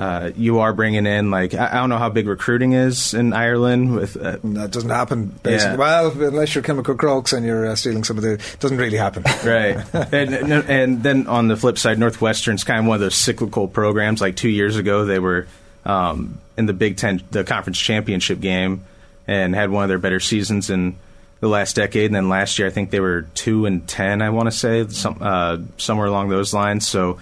uh, 0.00 0.30
you 0.34 0.60
are 0.60 0.72
bringing 0.72 1.04
in 1.04 1.30
like 1.30 1.52
I, 1.52 1.72
I 1.72 1.74
don't 1.74 1.90
know 1.90 1.98
how 1.98 2.08
big 2.08 2.26
recruiting 2.26 2.72
is 2.72 3.12
in 3.12 3.34
Ireland 3.34 3.94
with 3.94 4.16
uh, 4.16 4.38
That 4.42 4.70
doesn't 4.70 4.88
happen, 4.88 5.26
basically. 5.42 5.72
Yeah. 5.72 5.76
Well, 5.76 6.22
unless 6.22 6.54
you're 6.54 6.64
Kilmacud 6.64 6.96
Crokes 6.98 7.34
and 7.34 7.44
you're 7.44 7.66
uh, 7.66 7.76
stealing 7.76 8.02
some 8.02 8.16
of 8.16 8.22
the. 8.22 8.32
it 8.32 8.56
doesn't 8.60 8.78
really 8.78 8.96
happen. 8.96 9.24
right. 9.44 9.76
and, 10.10 10.34
and 10.34 10.52
and 10.70 11.02
then 11.02 11.26
on 11.26 11.48
the 11.48 11.56
flip 11.56 11.76
side, 11.76 11.98
Northwestern's 11.98 12.64
kind 12.64 12.80
of 12.80 12.86
one 12.86 12.94
of 12.94 13.02
those 13.02 13.14
cyclical 13.14 13.68
programs. 13.68 14.22
Like 14.22 14.36
two 14.36 14.48
years 14.48 14.76
ago, 14.76 15.04
they 15.04 15.18
were 15.18 15.46
um, 15.84 16.40
in 16.56 16.64
the 16.64 16.72
Big 16.72 16.96
Ten, 16.96 17.22
the 17.30 17.44
conference 17.44 17.78
championship 17.78 18.40
game, 18.40 18.86
and 19.26 19.54
had 19.54 19.68
one 19.68 19.84
of 19.84 19.90
their 19.90 19.98
better 19.98 20.18
seasons 20.18 20.70
in 20.70 20.96
the 21.40 21.48
last 21.48 21.76
decade. 21.76 22.06
And 22.06 22.14
then 22.14 22.30
last 22.30 22.58
year, 22.58 22.66
I 22.66 22.70
think 22.70 22.90
they 22.90 23.00
were 23.00 23.26
two 23.34 23.66
and 23.66 23.86
ten. 23.86 24.22
I 24.22 24.30
want 24.30 24.46
to 24.46 24.56
say 24.56 24.88
some 24.88 25.18
uh, 25.20 25.58
somewhere 25.76 26.06
along 26.06 26.30
those 26.30 26.54
lines. 26.54 26.88
So 26.88 27.18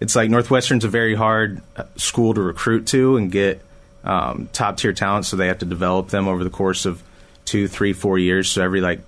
it's 0.00 0.14
like 0.14 0.30
Northwestern's 0.30 0.84
a 0.84 0.88
very 0.88 1.14
hard 1.14 1.60
uh, 1.76 1.84
school 1.96 2.34
to 2.34 2.40
recruit 2.40 2.86
to 2.88 3.16
and 3.16 3.30
get 3.32 3.60
um, 4.04 4.48
top 4.52 4.76
tier 4.76 4.92
talent. 4.92 5.26
So 5.26 5.36
they 5.36 5.48
have 5.48 5.58
to 5.58 5.66
develop 5.66 6.08
them 6.08 6.28
over 6.28 6.44
the 6.44 6.50
course 6.50 6.86
of 6.86 7.02
two, 7.44 7.68
three, 7.68 7.92
four 7.92 8.18
years. 8.18 8.50
So 8.50 8.62
every 8.62 8.80
like 8.80 9.00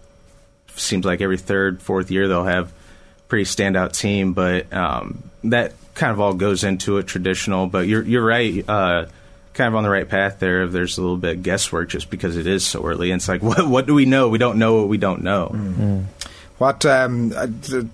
seems 0.75 1.05
like 1.05 1.21
every 1.21 1.39
third, 1.39 1.83
fourth 1.83 2.11
year 2.11 2.27
they'll 2.29 2.45
have 2.45 2.73
pretty 3.29 3.45
standout 3.45 3.97
team, 3.97 4.33
but 4.33 4.73
um, 4.73 5.23
that 5.45 5.73
kind 5.95 6.13
of 6.13 6.21
all 6.21 6.35
goes 6.35 6.65
into 6.65 6.99
it 6.99 7.07
traditional. 7.07 7.67
But 7.67 7.87
you're 7.87 8.03
you're 8.03 8.25
right, 8.25 8.69
uh, 8.69 9.07
kind 9.55 9.69
of 9.69 9.75
on 9.77 9.85
the 9.85 9.91
right 9.91 10.09
path 10.09 10.39
there. 10.39 10.65
If 10.65 10.73
there's 10.73 10.99
a 10.99 11.03
little 11.03 11.17
bit 11.17 11.37
of 11.37 11.43
guesswork 11.43 11.89
just 11.89 12.11
because 12.11 12.37
it 12.37 12.47
is 12.47 12.67
so 12.67 12.85
early, 12.85 13.11
and 13.11 13.21
it's 13.21 13.29
like 13.29 13.43
what 13.43 13.67
what 13.67 13.87
do 13.87 13.95
we 13.95 14.05
know? 14.05 14.29
We 14.29 14.39
don't 14.39 14.59
know 14.59 14.77
what 14.77 14.89
we 14.89 14.99
don't 14.99 15.23
know. 15.23 16.05
What 16.61 16.85
um, 16.85 17.33
uh, 17.35 17.47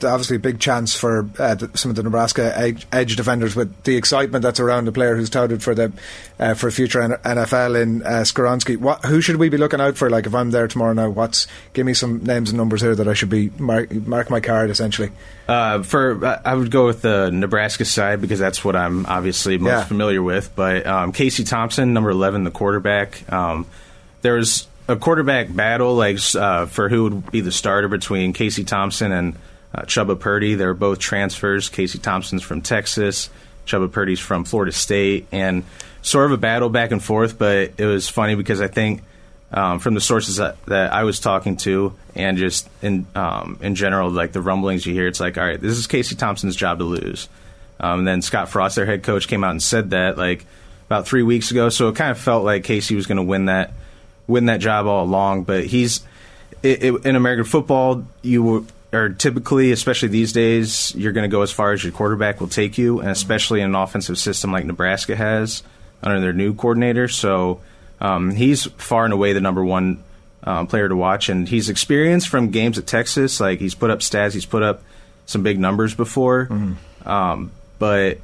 obviously 0.03 0.35
a 0.35 0.41
big 0.41 0.59
chance 0.59 0.97
for 0.97 1.31
uh, 1.39 1.57
some 1.75 1.89
of 1.91 1.95
the 1.95 2.03
Nebraska 2.03 2.53
edge, 2.91 3.15
defenders 3.15 3.55
with 3.55 3.85
the 3.85 3.95
excitement 3.97 4.43
that's 4.43 4.59
around 4.59 4.87
the 4.87 4.93
player 4.93 5.15
who's 5.15 5.31
touted 5.31 5.63
for 5.63 5.73
the 5.73 5.93
uh, 6.41 6.55
for 6.55 6.73
future 6.73 6.99
NFL 7.01 7.81
in 7.81 8.03
uh, 8.03 8.09
Skoronski. 8.25 8.77
What 8.77 9.05
who 9.05 9.21
should 9.21 9.37
we 9.37 9.51
be 9.51 9.57
looking 9.57 9.81
out 9.81 9.97
for? 9.97 10.11
Like 10.11 10.27
if 10.27 10.35
I'm 10.35 10.51
there 10.51 10.67
tomorrow 10.67 10.95
now, 10.95 11.09
what's 11.11 11.47
give 11.75 11.87
me 11.87 11.95
some 11.95 12.25
names 12.25 12.51
and 12.51 12.57
numbers 12.59 12.81
here 12.83 12.97
that 12.97 13.07
I 13.07 13.15
should 13.15 13.31
be 13.31 13.51
mark, 13.57 13.93
mark 13.93 14.31
my 14.31 14.41
card 14.41 14.69
essentially. 14.71 15.13
Uh, 15.47 15.85
for 15.85 16.27
I- 16.27 16.41
I 16.47 16.55
would 16.57 16.73
go 16.73 16.87
with 16.87 17.03
the 17.03 17.31
Nebraska 17.31 17.85
side 17.85 18.21
because 18.21 18.41
that's 18.41 18.65
what 18.65 18.75
I'm 18.75 19.07
obviously 19.07 19.59
most 19.59 19.71
Yeah. 19.71 19.85
familiar 19.85 20.25
with. 20.25 20.51
But 20.57 20.85
um, 20.89 21.13
Casey 21.13 21.45
Thompson, 21.45 21.93
number 21.93 22.11
eleven, 22.11 22.43
the 22.43 22.51
quarterback. 22.51 23.33
Um, 23.33 23.65
there 24.23 24.35
was 24.35 24.67
a 24.89 24.97
quarterback 24.97 25.55
battle 25.55 25.95
like 25.95 26.19
uh, 26.35 26.67
for 26.67 26.89
who 26.89 27.05
would 27.05 27.31
be 27.31 27.41
the 27.41 27.53
starter 27.53 27.89
between 27.89 28.33
Casey 28.33 28.65
Thompson 28.65 29.13
and 29.13 29.37
uh, 29.75 29.83
Chubba 29.83 30.19
Purdy. 30.19 30.55
They're 30.55 30.75
both 30.75 30.99
transfers. 30.99 31.69
Casey 31.69 31.99
Thompson's 31.99 32.43
from 32.43 32.63
Texas. 32.63 33.31
Chubba 33.67 33.91
Purdy's 33.91 34.21
from 34.21 34.45
Florida 34.45 34.73
State, 34.73 35.27
and 35.33 35.65
sort 36.03 36.27
of 36.27 36.33
a 36.33 36.37
battle 36.37 36.69
back 36.69 36.93
and 36.93 37.03
forth. 37.03 37.37
But 37.39 37.73
it 37.79 37.87
was 37.87 38.09
funny 38.09 38.37
because 38.37 38.61
I 38.61 38.69
think 38.69 39.03
um, 39.53 39.81
from 39.81 39.95
the 39.95 40.01
sources 40.01 40.37
that, 40.37 40.65
that 40.67 40.93
I 40.93 41.03
was 41.05 41.19
talking 41.19 41.57
to, 41.59 41.93
and 42.15 42.39
just 42.39 42.69
in 42.81 43.07
um, 43.15 43.59
in 43.61 43.75
general, 43.75 44.11
like 44.11 44.33
the 44.33 44.41
rumblings 44.41 44.87
you 44.87 44.95
hear, 44.95 45.09
it's 45.09 45.21
like, 45.21 45.37
all 45.37 45.45
right, 45.45 45.61
this 45.61 45.77
is 45.77 45.87
Casey 45.87 46.15
Thompson's 46.15 46.57
job 46.57 46.79
to 46.79 46.85
lose. 46.85 47.29
Um, 47.79 48.01
and 48.01 48.09
then 48.09 48.23
Scott 48.23 48.49
Frost, 48.49 48.77
their 48.77 48.87
head 48.87 49.03
coach, 49.03 49.29
came 49.29 49.45
out 49.45 49.51
and 49.51 49.63
said 49.63 49.91
that 49.91 50.17
like 50.17 50.47
about 50.87 51.07
three 51.07 51.23
weeks 51.23 51.51
ago. 51.51 51.69
So 51.69 51.89
it 51.89 51.97
kind 51.97 52.11
of 52.11 52.19
felt 52.19 52.45
like 52.45 52.65
Casey 52.65 52.95
was 52.95 53.07
going 53.07 53.17
to 53.17 53.23
win 53.23 53.47
that 53.47 53.73
win 54.27 54.47
that 54.47 54.61
job 54.61 54.87
all 54.87 55.05
along. 55.05 55.45
But 55.45 55.67
he's 55.67 56.01
it, 56.63 56.83
it, 56.83 57.07
in 57.07 57.17
American 57.17 57.45
football, 57.45 58.05
you 58.23 58.67
are 58.93 59.11
typically, 59.11 59.73
especially 59.73 60.09
these 60.09 60.33
days, 60.33 60.95
you're 60.95 61.13
going 61.13 61.29
to 61.29 61.35
go 61.35 61.43
as 61.43 61.51
far 61.51 61.73
as 61.73 61.83
your 61.83 61.93
quarterback 61.93 62.41
will 62.41 62.49
take 62.49 62.79
you, 62.79 63.01
and 63.01 63.11
especially 63.11 63.61
in 63.61 63.71
an 63.71 63.75
offensive 63.75 64.19
system 64.19 64.53
like 64.53 64.65
Nebraska 64.65 65.17
has 65.17 65.63
under 66.03 66.21
their 66.21 66.33
new 66.33 66.55
coordinator. 66.55 67.09
So 67.09 67.61
um, 68.01 68.31
he's 68.31 68.65
far 68.65 69.05
and 69.05 69.13
away 69.13 69.33
the 69.33 69.41
number 69.41 69.65
one 69.65 70.03
um, 70.45 70.67
player 70.67 70.89
to 70.89 70.97
watch, 70.97 71.29
and 71.29 71.49
he's 71.49 71.69
experienced 71.69 72.29
from 72.29 72.51
games 72.51 72.79
at 72.79 72.87
Texas. 72.87 73.41
Like 73.41 73.59
he's 73.59 73.75
put 73.75 73.91
up 73.91 74.01
stats, 74.01 74.33
he's 74.33 74.47
put 74.47 74.63
up 74.63 74.83
some 75.27 75.43
big 75.43 75.59
numbers 75.59 75.95
before, 75.95 76.49
um, 77.05 77.51
but 77.79 78.19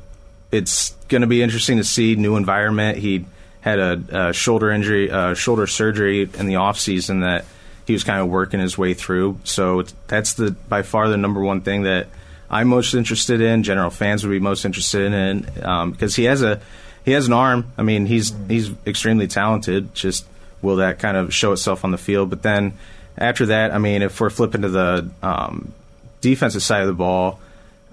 it's 0.52 0.90
going 1.08 1.22
to 1.22 1.26
be 1.26 1.42
interesting 1.42 1.78
to 1.78 1.84
see 1.84 2.14
new 2.14 2.36
environment. 2.36 2.98
He 2.98 3.24
had 3.62 3.78
a, 3.78 4.28
a 4.28 4.32
shoulder 4.32 4.70
injury, 4.70 5.10
uh, 5.10 5.34
shoulder 5.34 5.66
surgery 5.66 6.28
in 6.34 6.46
the 6.46 6.56
off 6.56 6.78
season 6.78 7.20
that 7.20 7.46
he 7.86 7.92
was 7.92 8.04
kind 8.04 8.20
of 8.20 8.28
working 8.28 8.60
his 8.60 8.76
way 8.76 8.92
through. 8.92 9.38
So 9.44 9.84
that's 10.08 10.34
the 10.34 10.50
by 10.50 10.82
far 10.82 11.08
the 11.08 11.16
number 11.16 11.40
one 11.40 11.62
thing 11.62 11.82
that 11.82 12.08
I'm 12.50 12.68
most 12.68 12.92
interested 12.92 13.40
in. 13.40 13.62
General 13.62 13.90
fans 13.90 14.24
would 14.24 14.30
be 14.30 14.40
most 14.40 14.64
interested 14.64 15.12
in 15.12 15.64
um, 15.64 15.92
because 15.92 16.14
he 16.14 16.24
has 16.24 16.42
a 16.42 16.60
he 17.04 17.12
has 17.12 17.26
an 17.26 17.32
arm. 17.32 17.72
I 17.78 17.82
mean, 17.82 18.06
he's 18.06 18.32
he's 18.48 18.70
extremely 18.86 19.28
talented. 19.28 19.94
Just 19.94 20.26
will 20.60 20.76
that 20.76 20.98
kind 20.98 21.16
of 21.16 21.32
show 21.32 21.52
itself 21.52 21.84
on 21.84 21.92
the 21.92 21.98
field? 21.98 22.30
But 22.30 22.42
then 22.42 22.74
after 23.16 23.46
that, 23.46 23.72
I 23.72 23.78
mean, 23.78 24.02
if 24.02 24.20
we're 24.20 24.30
flipping 24.30 24.62
to 24.62 24.68
the 24.68 25.10
um, 25.22 25.72
defensive 26.20 26.62
side 26.62 26.82
of 26.82 26.88
the 26.88 26.94
ball, 26.94 27.40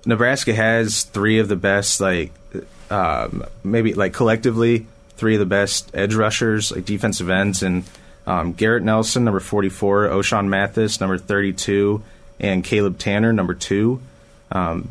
Nebraska 0.06 0.54
has 0.54 1.04
three 1.04 1.40
of 1.40 1.48
the 1.48 1.56
best, 1.56 2.02
like 2.02 2.32
um, 2.90 3.44
maybe 3.64 3.94
like 3.94 4.14
collectively 4.14 4.88
three 5.20 5.36
of 5.36 5.40
the 5.40 5.46
best 5.46 5.92
edge 5.94 6.16
rushers, 6.16 6.72
like 6.72 6.86
defensive 6.86 7.30
ends, 7.30 7.62
and 7.62 7.84
um, 8.26 8.54
Garrett 8.54 8.84
Nelson, 8.84 9.24
number 9.26 9.40
44, 9.40 10.10
Ochaun 10.10 10.48
Mathis, 10.48 11.00
number 11.00 11.18
32, 11.18 12.02
and 12.40 12.64
Caleb 12.64 12.98
Tannor, 12.98 13.34
number 13.34 13.54
two. 13.54 14.02
Um, 14.52 14.90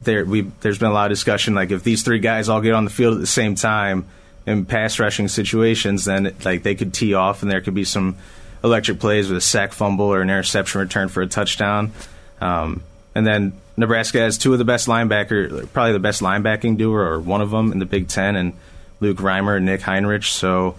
there, 0.00 0.24
we 0.24 0.42
there's 0.60 0.78
been 0.78 0.90
a 0.90 0.94
lot 0.94 1.06
of 1.06 1.16
discussion 1.16 1.54
like 1.54 1.72
if 1.72 1.82
these 1.82 2.04
three 2.04 2.20
guys 2.20 2.48
all 2.48 2.60
get 2.60 2.72
on 2.72 2.84
the 2.84 2.90
field 2.90 3.14
at 3.14 3.20
the 3.20 3.26
same 3.26 3.56
time 3.56 4.06
in 4.46 4.64
pass 4.64 4.98
rushing 4.98 5.28
situations, 5.28 6.04
then 6.04 6.34
like 6.44 6.62
they 6.62 6.74
could 6.74 6.94
tee 6.94 7.14
off 7.14 7.42
and 7.42 7.50
there 7.50 7.60
could 7.60 7.74
be 7.74 7.84
some 7.84 8.16
electric 8.62 9.00
plays 9.00 9.28
with 9.28 9.38
a 9.38 9.40
sack 9.40 9.72
fumble 9.72 10.06
or 10.06 10.22
an 10.22 10.30
interception 10.30 10.80
return 10.80 11.08
for 11.08 11.22
a 11.22 11.26
touchdown. 11.26 11.92
Um, 12.40 12.82
and 13.14 13.26
then 13.26 13.52
Nebraska 13.76 14.18
has 14.18 14.38
two 14.38 14.52
of 14.52 14.58
the 14.58 14.64
best 14.64 14.86
linebacker, 14.86 15.70
probably 15.72 15.92
the 15.92 15.98
best 15.98 16.22
linebacking 16.22 16.76
duo 16.76 16.94
or 16.94 17.20
one 17.20 17.40
of 17.40 17.50
them 17.50 17.72
in 17.72 17.78
the 17.78 17.86
Big 17.86 18.08
Ten, 18.08 18.36
and 18.36 18.52
Luke 19.00 19.18
Reimer 19.18 19.62
Nick 19.62 19.80
Henrich. 19.80 20.30
So. 20.30 20.76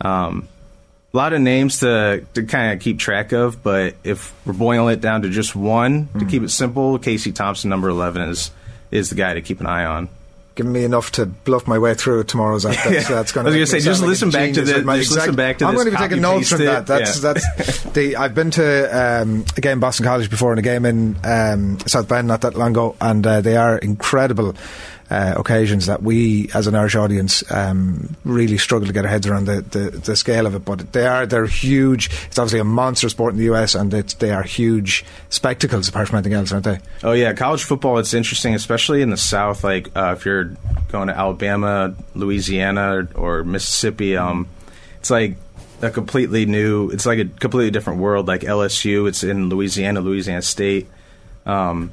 Um, 0.00 0.48
a 1.12 1.16
lot 1.16 1.32
of 1.32 1.40
names 1.40 1.80
to, 1.80 2.24
to 2.34 2.42
kind 2.44 2.74
of 2.74 2.80
keep 2.80 2.98
track 2.98 3.32
of, 3.32 3.62
but 3.62 3.94
if 4.04 4.32
we're 4.46 4.52
boiling 4.52 4.92
it 4.92 5.00
down 5.00 5.22
to 5.22 5.30
just 5.30 5.56
one, 5.56 6.08
to 6.18 6.26
keep 6.26 6.42
it 6.42 6.50
simple, 6.50 6.98
Casey 6.98 7.32
Thompson, 7.32 7.70
number 7.70 7.88
11, 7.88 8.28
is 8.28 8.50
is 8.90 9.08
the 9.08 9.16
guy 9.16 9.32
to 9.34 9.40
keep 9.40 9.60
an 9.60 9.66
eye 9.66 9.86
on. 9.86 10.10
Giving 10.54 10.70
me 10.72 10.84
enough 10.84 11.10
to 11.12 11.24
bluff 11.24 11.66
my 11.66 11.78
way 11.78 11.94
through 11.94 12.24
tomorrow's 12.24 12.66
act. 12.66 12.84
That's, 12.84 12.90
Yeah. 13.08 13.16
that's 13.16 13.32
going 13.32 13.46
I 13.46 13.50
was 13.50 13.54
gonna 13.56 13.66
say, 13.66 13.80
just 13.80 14.02
listen 14.02 14.28
back 14.30 14.52
to 14.52 14.60
the- 14.62 14.82
just 14.96 15.12
listen 15.12 15.34
back 15.34 15.58
to 15.58 15.64
I'm 15.64 15.74
this, 15.74 15.84
going 15.84 15.94
to 15.96 15.98
be 16.02 16.08
taking 16.08 16.20
notes 16.22 16.50
from 16.50 16.58
copy-paste 16.58 16.86
that. 16.86 16.98
That's 16.98 17.22
Yeah. 17.22 17.32
that's 17.32 17.82
the. 17.94 18.16
I've 18.16 18.34
been 18.34 18.50
to 18.52 19.22
um, 19.22 19.44
a 19.56 19.60
game 19.62 19.72
in 19.72 19.80
Boston 19.80 20.04
College 20.04 20.28
before 20.28 20.52
and 20.52 20.58
a 20.58 20.62
game 20.62 20.84
in 20.84 21.16
um, 21.24 21.78
South 21.86 22.06
Bend 22.06 22.28
not 22.28 22.42
that 22.42 22.54
long 22.54 22.72
ago, 22.72 22.96
and 23.00 23.26
uh, 23.26 23.40
they 23.40 23.56
are 23.56 23.78
incredible. 23.78 24.54
Uh, 25.10 25.32
occasions 25.38 25.86
that 25.86 26.02
we, 26.02 26.50
as 26.52 26.66
an 26.66 26.74
Irish 26.74 26.94
audience, 26.94 27.42
um, 27.50 28.14
really 28.24 28.58
struggle 28.58 28.86
to 28.86 28.92
get 28.92 29.06
our 29.06 29.10
heads 29.10 29.26
around 29.26 29.46
the, 29.46 29.62
the, 29.62 29.90
the 29.90 30.14
scale 30.14 30.44
of 30.44 30.54
it. 30.54 30.66
But 30.66 30.92
they 30.92 31.06
are 31.06 31.24
they're 31.24 31.46
huge. 31.46 32.10
It's 32.26 32.38
obviously 32.38 32.60
a 32.60 32.64
monster 32.64 33.08
sport 33.08 33.32
in 33.32 33.38
the 33.38 33.50
US, 33.54 33.74
and 33.74 33.90
they 33.90 34.30
are 34.32 34.42
huge 34.42 35.06
spectacles 35.30 35.88
apart 35.88 36.08
from 36.08 36.18
anything 36.18 36.34
else, 36.34 36.52
aren't 36.52 36.66
they? 36.66 36.78
Oh 37.02 37.12
yeah, 37.12 37.32
college 37.32 37.64
football. 37.64 37.96
It's 37.96 38.12
interesting, 38.12 38.54
especially 38.54 39.00
in 39.00 39.08
the 39.08 39.16
South. 39.16 39.64
Like 39.64 39.96
uh, 39.96 40.14
if 40.14 40.26
you're 40.26 40.52
going 40.88 41.08
to 41.08 41.16
Alabama, 41.16 41.94
Louisiana, 42.14 42.96
or, 42.96 43.08
or 43.14 43.44
Mississippi, 43.44 44.14
um, 44.14 44.46
it's 44.98 45.10
like 45.10 45.36
a 45.80 45.90
completely 45.90 46.44
new. 46.44 46.90
It's 46.90 47.06
like 47.06 47.18
a 47.18 47.24
completely 47.24 47.70
different 47.70 48.00
world. 48.00 48.28
Like 48.28 48.42
LSU, 48.42 49.08
it's 49.08 49.24
in 49.24 49.48
Louisiana, 49.48 50.00
Louisiana 50.00 50.42
State. 50.42 50.86
Um, 51.46 51.92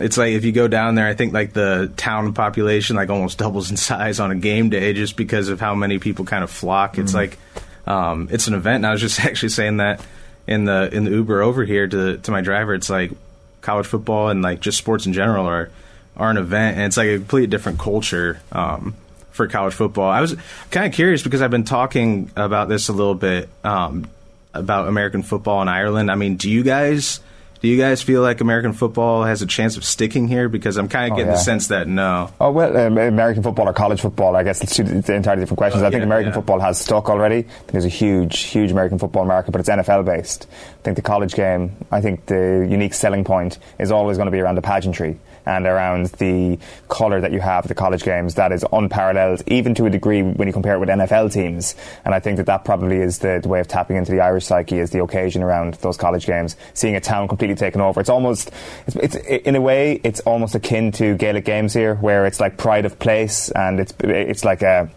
it's 0.00 0.16
like 0.16 0.32
if 0.32 0.44
you 0.44 0.52
go 0.52 0.68
down 0.68 0.94
there, 0.94 1.06
I 1.06 1.14
think 1.14 1.32
like 1.32 1.52
the 1.52 1.92
town 1.96 2.32
population 2.34 2.96
like 2.96 3.10
almost 3.10 3.38
doubles 3.38 3.70
in 3.70 3.76
size 3.76 4.20
on 4.20 4.30
a 4.30 4.36
game 4.36 4.70
day 4.70 4.92
just 4.92 5.16
because 5.16 5.48
of 5.48 5.60
how 5.60 5.74
many 5.74 5.98
people 5.98 6.24
kind 6.24 6.44
of 6.44 6.50
flock. 6.50 6.98
It's 6.98 7.14
like 7.14 7.38
um, 7.86 8.28
it's 8.30 8.46
an 8.48 8.54
event. 8.54 8.76
And 8.76 8.86
I 8.86 8.92
was 8.92 9.00
just 9.00 9.20
actually 9.24 9.50
saying 9.50 9.78
that 9.78 10.00
in 10.46 10.64
the 10.64 10.88
in 10.92 11.04
the 11.04 11.10
Uber 11.10 11.42
over 11.42 11.64
here 11.64 11.86
to 11.86 12.18
to 12.18 12.30
my 12.30 12.40
driver. 12.40 12.74
It's 12.74 12.90
like 12.90 13.12
college 13.60 13.86
football 13.86 14.28
and 14.28 14.42
like 14.42 14.60
just 14.60 14.78
sports 14.78 15.06
in 15.06 15.12
general 15.12 15.46
are 15.46 15.70
are 16.16 16.30
an 16.30 16.36
event, 16.36 16.76
and 16.76 16.86
it's 16.86 16.96
like 16.96 17.08
a 17.08 17.16
completely 17.18 17.46
different 17.46 17.78
culture 17.78 18.40
um, 18.50 18.94
for 19.30 19.46
college 19.46 19.74
football. 19.74 20.10
I 20.10 20.20
was 20.20 20.34
kind 20.70 20.86
of 20.86 20.92
curious 20.92 21.22
because 21.22 21.42
I've 21.42 21.50
been 21.50 21.64
talking 21.64 22.30
about 22.34 22.68
this 22.68 22.88
a 22.88 22.92
little 22.92 23.14
bit 23.14 23.48
um, 23.62 24.10
about 24.52 24.88
American 24.88 25.22
football 25.22 25.62
in 25.62 25.68
Ireland. 25.68 26.10
I 26.10 26.16
mean, 26.16 26.36
do 26.36 26.50
you 26.50 26.64
guys? 26.64 27.20
Do 27.60 27.66
you 27.68 27.76
guys 27.76 28.02
feel 28.02 28.22
like 28.22 28.40
American 28.40 28.72
football 28.72 29.24
has 29.24 29.42
a 29.42 29.46
chance 29.46 29.76
of 29.76 29.84
sticking 29.84 30.28
here? 30.28 30.48
Because 30.48 30.76
I'm 30.76 30.88
kind 30.88 31.06
of 31.06 31.12
Oh, 31.12 31.16
getting 31.16 31.32
the 31.32 31.38
sense 31.38 31.68
that 31.68 31.88
no. 31.88 32.30
Oh 32.40 32.52
well, 32.52 32.76
um, 32.76 32.96
American 32.98 33.42
football 33.42 33.68
or 33.68 33.72
college 33.72 34.00
football? 34.00 34.36
I 34.36 34.44
guess 34.44 34.62
it's 34.62 34.76
two 34.76 34.82
entirely 34.82 35.42
different 35.42 35.58
questions. 35.58 35.82
Oh, 35.82 35.86
I 35.86 35.90
think 35.90 36.04
American 36.04 36.30
yeah. 36.30 36.34
football 36.36 36.60
has 36.60 36.78
stuck 36.78 37.08
already. 37.08 37.38
I 37.38 37.42
think 37.42 37.72
there's 37.72 37.84
a 37.84 37.88
huge, 37.88 38.40
huge 38.40 38.70
American 38.70 38.98
football 38.98 39.24
market, 39.24 39.50
but 39.50 39.60
it's 39.60 39.68
NFL 39.68 40.04
based. 40.04 40.46
I 40.50 40.82
think 40.82 40.96
the 40.96 41.02
college 41.02 41.34
game. 41.34 41.72
I 41.90 42.00
think 42.00 42.26
the 42.26 42.66
unique 42.70 42.94
selling 42.94 43.24
point 43.24 43.58
is 43.78 43.90
always 43.90 44.16
going 44.18 44.26
to 44.26 44.32
be 44.32 44.40
around 44.40 44.54
the 44.54 44.62
pageantry 44.62 45.18
and 45.48 45.66
around 45.66 46.06
the 46.18 46.58
colour 46.88 47.20
that 47.20 47.32
you 47.32 47.40
have 47.40 47.66
the 47.66 47.74
college 47.74 48.04
games. 48.04 48.34
That 48.34 48.52
is 48.52 48.64
unparalleled, 48.72 49.42
even 49.46 49.74
to 49.76 49.86
a 49.86 49.90
degree 49.90 50.22
when 50.22 50.46
you 50.46 50.52
compare 50.52 50.74
it 50.74 50.78
with 50.78 50.88
NFL 50.88 51.32
teams. 51.32 51.74
And 52.04 52.14
I 52.14 52.20
think 52.20 52.36
that 52.36 52.46
that 52.46 52.64
probably 52.64 52.98
is 52.98 53.18
the, 53.18 53.40
the 53.42 53.48
way 53.48 53.60
of 53.60 53.66
tapping 53.66 53.96
into 53.96 54.12
the 54.12 54.20
Irish 54.20 54.44
psyche 54.44 54.78
is 54.78 54.90
the 54.90 55.02
occasion 55.02 55.42
around 55.42 55.74
those 55.74 55.96
college 55.96 56.26
games, 56.26 56.56
seeing 56.74 56.94
a 56.94 57.00
town 57.00 57.26
completely 57.28 57.56
taken 57.56 57.80
over. 57.80 58.00
It's 58.00 58.10
almost, 58.10 58.50
it's, 58.86 58.96
it's 58.96 59.16
in 59.16 59.56
a 59.56 59.60
way, 59.60 60.00
it's 60.04 60.20
almost 60.20 60.54
akin 60.54 60.92
to 60.92 61.16
Gaelic 61.16 61.44
games 61.44 61.72
here, 61.72 61.94
where 61.96 62.26
it's 62.26 62.40
like 62.40 62.56
pride 62.56 62.84
of 62.84 62.98
place, 62.98 63.50
and 63.50 63.80
it's 63.80 63.94
it's 64.00 64.44
like 64.44 64.62
a 64.62 64.90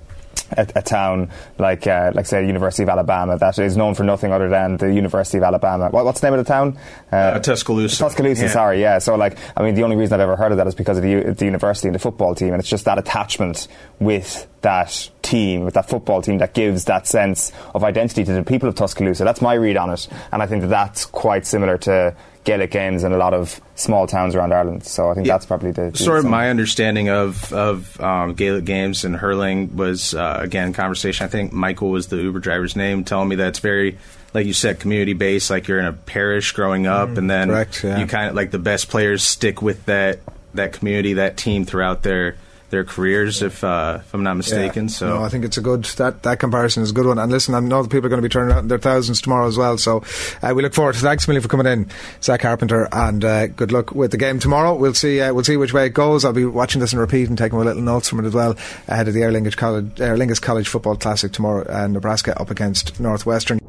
a, 0.58 0.68
a 0.76 0.82
town 0.82 1.30
like, 1.58 1.88
uh, 1.88 2.12
like 2.14 2.26
say, 2.26 2.46
University 2.46 2.84
of 2.84 2.90
Alabama 2.90 3.38
that 3.38 3.58
is 3.60 3.78
known 3.78 3.96
for 3.96 4.04
nothing 4.04 4.32
other 4.32 4.50
than 4.50 4.78
the 4.78 4.94
University 4.94 5.38
of 5.38 5.44
Alabama. 5.44 5.90
What, 5.90 6.06
what's 6.06 6.20
the 6.22 6.28
name 6.28 6.40
of 6.40 6.46
the 6.46 6.52
town? 6.52 6.78
Uh, 7.12 7.40
Tuscaloosa. 7.40 7.98
Tuscaloosa, 7.98 8.44
Yeah. 8.46 8.52
sorry, 8.52 8.82
yeah. 8.82 9.00
So, 9.00 9.16
like, 9.16 9.38
I 9.56 9.64
mean, 9.64 9.76
the 9.76 9.84
only 9.84 9.96
reason 9.96 10.14
I've 10.16 10.22
ever 10.22 10.36
heard 10.36 10.52
of 10.52 10.58
that 10.58 10.68
is 10.68 10.76
because 10.76 10.98
of 10.98 11.04
the, 11.04 11.34
the 11.34 11.46
university 11.46 11.88
and 11.88 11.96
the 11.96 12.00
football 12.00 12.36
team, 12.36 12.50
and 12.54 12.60
it's 12.60 12.70
just 12.70 12.86
that 12.86 12.98
attachment 12.98 13.68
with 14.00 14.48
that 14.62 15.10
team, 15.22 15.64
with 15.66 15.74
that 15.74 15.90
football 15.90 16.22
team, 16.22 16.38
that 16.38 16.54
gives 16.54 16.86
that 16.86 17.08
sense 17.08 17.52
of 17.74 17.84
identity 17.84 18.24
to 18.24 18.34
the 18.34 18.44
people 18.44 18.70
of 18.70 18.76
Tuscaloosa. 18.76 19.24
That's 19.24 19.42
my 19.42 19.54
read 19.54 19.78
on 19.78 19.90
it, 19.90 20.08
and 20.32 20.42
I 20.44 20.46
think 20.48 20.62
that 20.62 20.68
that's 20.70 21.06
quite 21.06 21.46
similar 21.46 21.78
to 21.80 22.16
Gaelic 22.44 22.72
games 22.72 23.04
in 23.04 23.12
a 23.12 23.18
lot 23.18 23.34
of 23.34 23.62
small 23.76 24.08
towns 24.08 24.34
around 24.34 24.52
Ireland. 24.54 24.84
So, 24.84 25.12
I 25.12 25.14
think 25.14 25.28
Yeah. 25.28 25.34
that's 25.34 25.46
probably 25.46 25.72
the, 25.72 25.92
the 25.92 25.98
sort 25.98 26.20
of 26.20 26.26
my 26.26 26.50
understanding 26.50 27.10
of 27.10 27.52
of 27.54 28.00
um, 28.02 28.34
Gaelic 28.34 28.66
games 28.66 29.06
and 29.06 29.16
hurling 29.16 29.76
was 29.76 30.14
uh, 30.16 30.40
again 30.42 30.74
conversation. 30.74 31.24
I 31.26 31.30
think 31.30 31.54
Michael 31.54 31.92
was 31.92 32.08
the 32.08 32.18
Uber 32.18 32.40
driver's 32.40 32.76
name, 32.76 33.04
telling 33.04 33.30
me 33.30 33.36
that 33.36 33.50
it's 33.50 33.60
very 33.60 33.98
like 34.34 34.48
you 34.48 34.54
said, 34.54 34.80
community 34.80 35.14
based. 35.14 35.50
Like 35.50 35.68
you're 35.68 35.80
in 35.80 35.86
a 35.86 35.94
parish 35.94 36.54
growing 36.54 36.88
up, 36.88 37.18
and 37.18 37.30
then 37.30 37.50
correct, 37.50 37.84
yeah. 37.84 38.00
you 38.00 38.08
kind 38.08 38.30
of 38.30 38.36
like 38.36 38.52
the 38.52 38.60
best 38.60 38.90
players 38.90 39.24
stick 39.24 39.62
with 39.62 39.86
that 39.86 40.20
that 40.54 40.74
community, 40.74 41.14
that 41.14 41.38
team 41.38 41.66
throughout 41.66 42.04
their 42.04 42.36
their 42.72 42.84
careers. 42.84 43.42
If 43.42 43.64
uh, 43.64 44.00
if 44.02 44.14
I'm 44.14 44.24
not 44.24 44.36
mistaken, 44.38 44.86
Yeah. 44.86 44.90
so 44.90 45.08
no, 45.10 45.24
I 45.24 45.30
think 45.30 45.46
it's 45.46 45.58
a 45.58 45.62
good 45.62 45.84
that 45.86 46.24
that 46.24 46.40
comparison 46.40 46.82
is 46.84 46.90
a 46.90 46.94
good 46.94 47.06
one. 47.06 47.20
And 47.20 47.32
listen, 47.32 47.54
I 47.54 47.60
know 47.60 47.84
that 47.84 47.90
people 47.90 48.08
are 48.08 48.10
going 48.10 48.22
to 48.22 48.28
be 48.28 48.32
turning 48.32 48.54
out 48.56 48.64
in 48.64 48.68
their 48.68 48.80
thousands 48.80 49.22
tomorrow 49.22 49.48
as 49.48 49.58
well. 49.58 49.78
So 49.78 50.04
uh, 50.42 50.54
we 50.56 50.64
look 50.64 50.74
forward 50.74 50.96
to. 50.96 51.00
Thanks 51.02 51.26
a 51.26 51.30
million 51.30 51.42
for 51.44 51.48
coming 51.50 51.68
in, 51.68 51.90
Zach 52.24 52.40
Carpenter, 52.42 52.88
and 52.92 53.24
uh, 53.24 53.48
good 53.48 53.72
luck 53.72 53.92
with 53.92 54.12
the 54.12 54.18
game 54.18 54.40
tomorrow. 54.40 54.74
We'll 54.76 54.94
see. 54.94 55.22
Uh, 55.22 55.34
we'll 55.34 55.44
see 55.44 55.58
which 55.58 55.74
way 55.74 55.86
it 55.86 55.94
goes. 55.94 56.26
I'll 56.26 56.34
be 56.34 56.46
watching 56.46 56.82
this 56.82 56.92
and 56.94 57.00
repeat 57.00 57.30
and 57.30 57.38
taking 57.38 57.58
my 57.60 57.64
little 57.66 57.82
notes 57.84 58.10
from 58.10 58.20
it 58.20 58.26
as 58.26 58.34
well 58.34 58.56
ahead 58.88 59.08
of 59.08 59.14
the 59.14 59.22
Aer 59.22 59.32
Lingus 59.32 59.56
College, 59.56 60.00
Aer 60.02 60.16
Lingus 60.18 60.42
College 60.42 60.68
Football 60.68 60.96
Classic 60.96 61.32
tomorrow. 61.32 61.66
Uh, 61.70 61.88
Nebraska 61.88 62.40
up 62.40 62.50
against 62.50 63.00
Northwestern. 63.00 63.60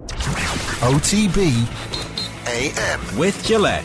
OTB 0.82 1.66
AM. 2.46 3.18
With 3.18 3.42
Gillette. 3.44 3.84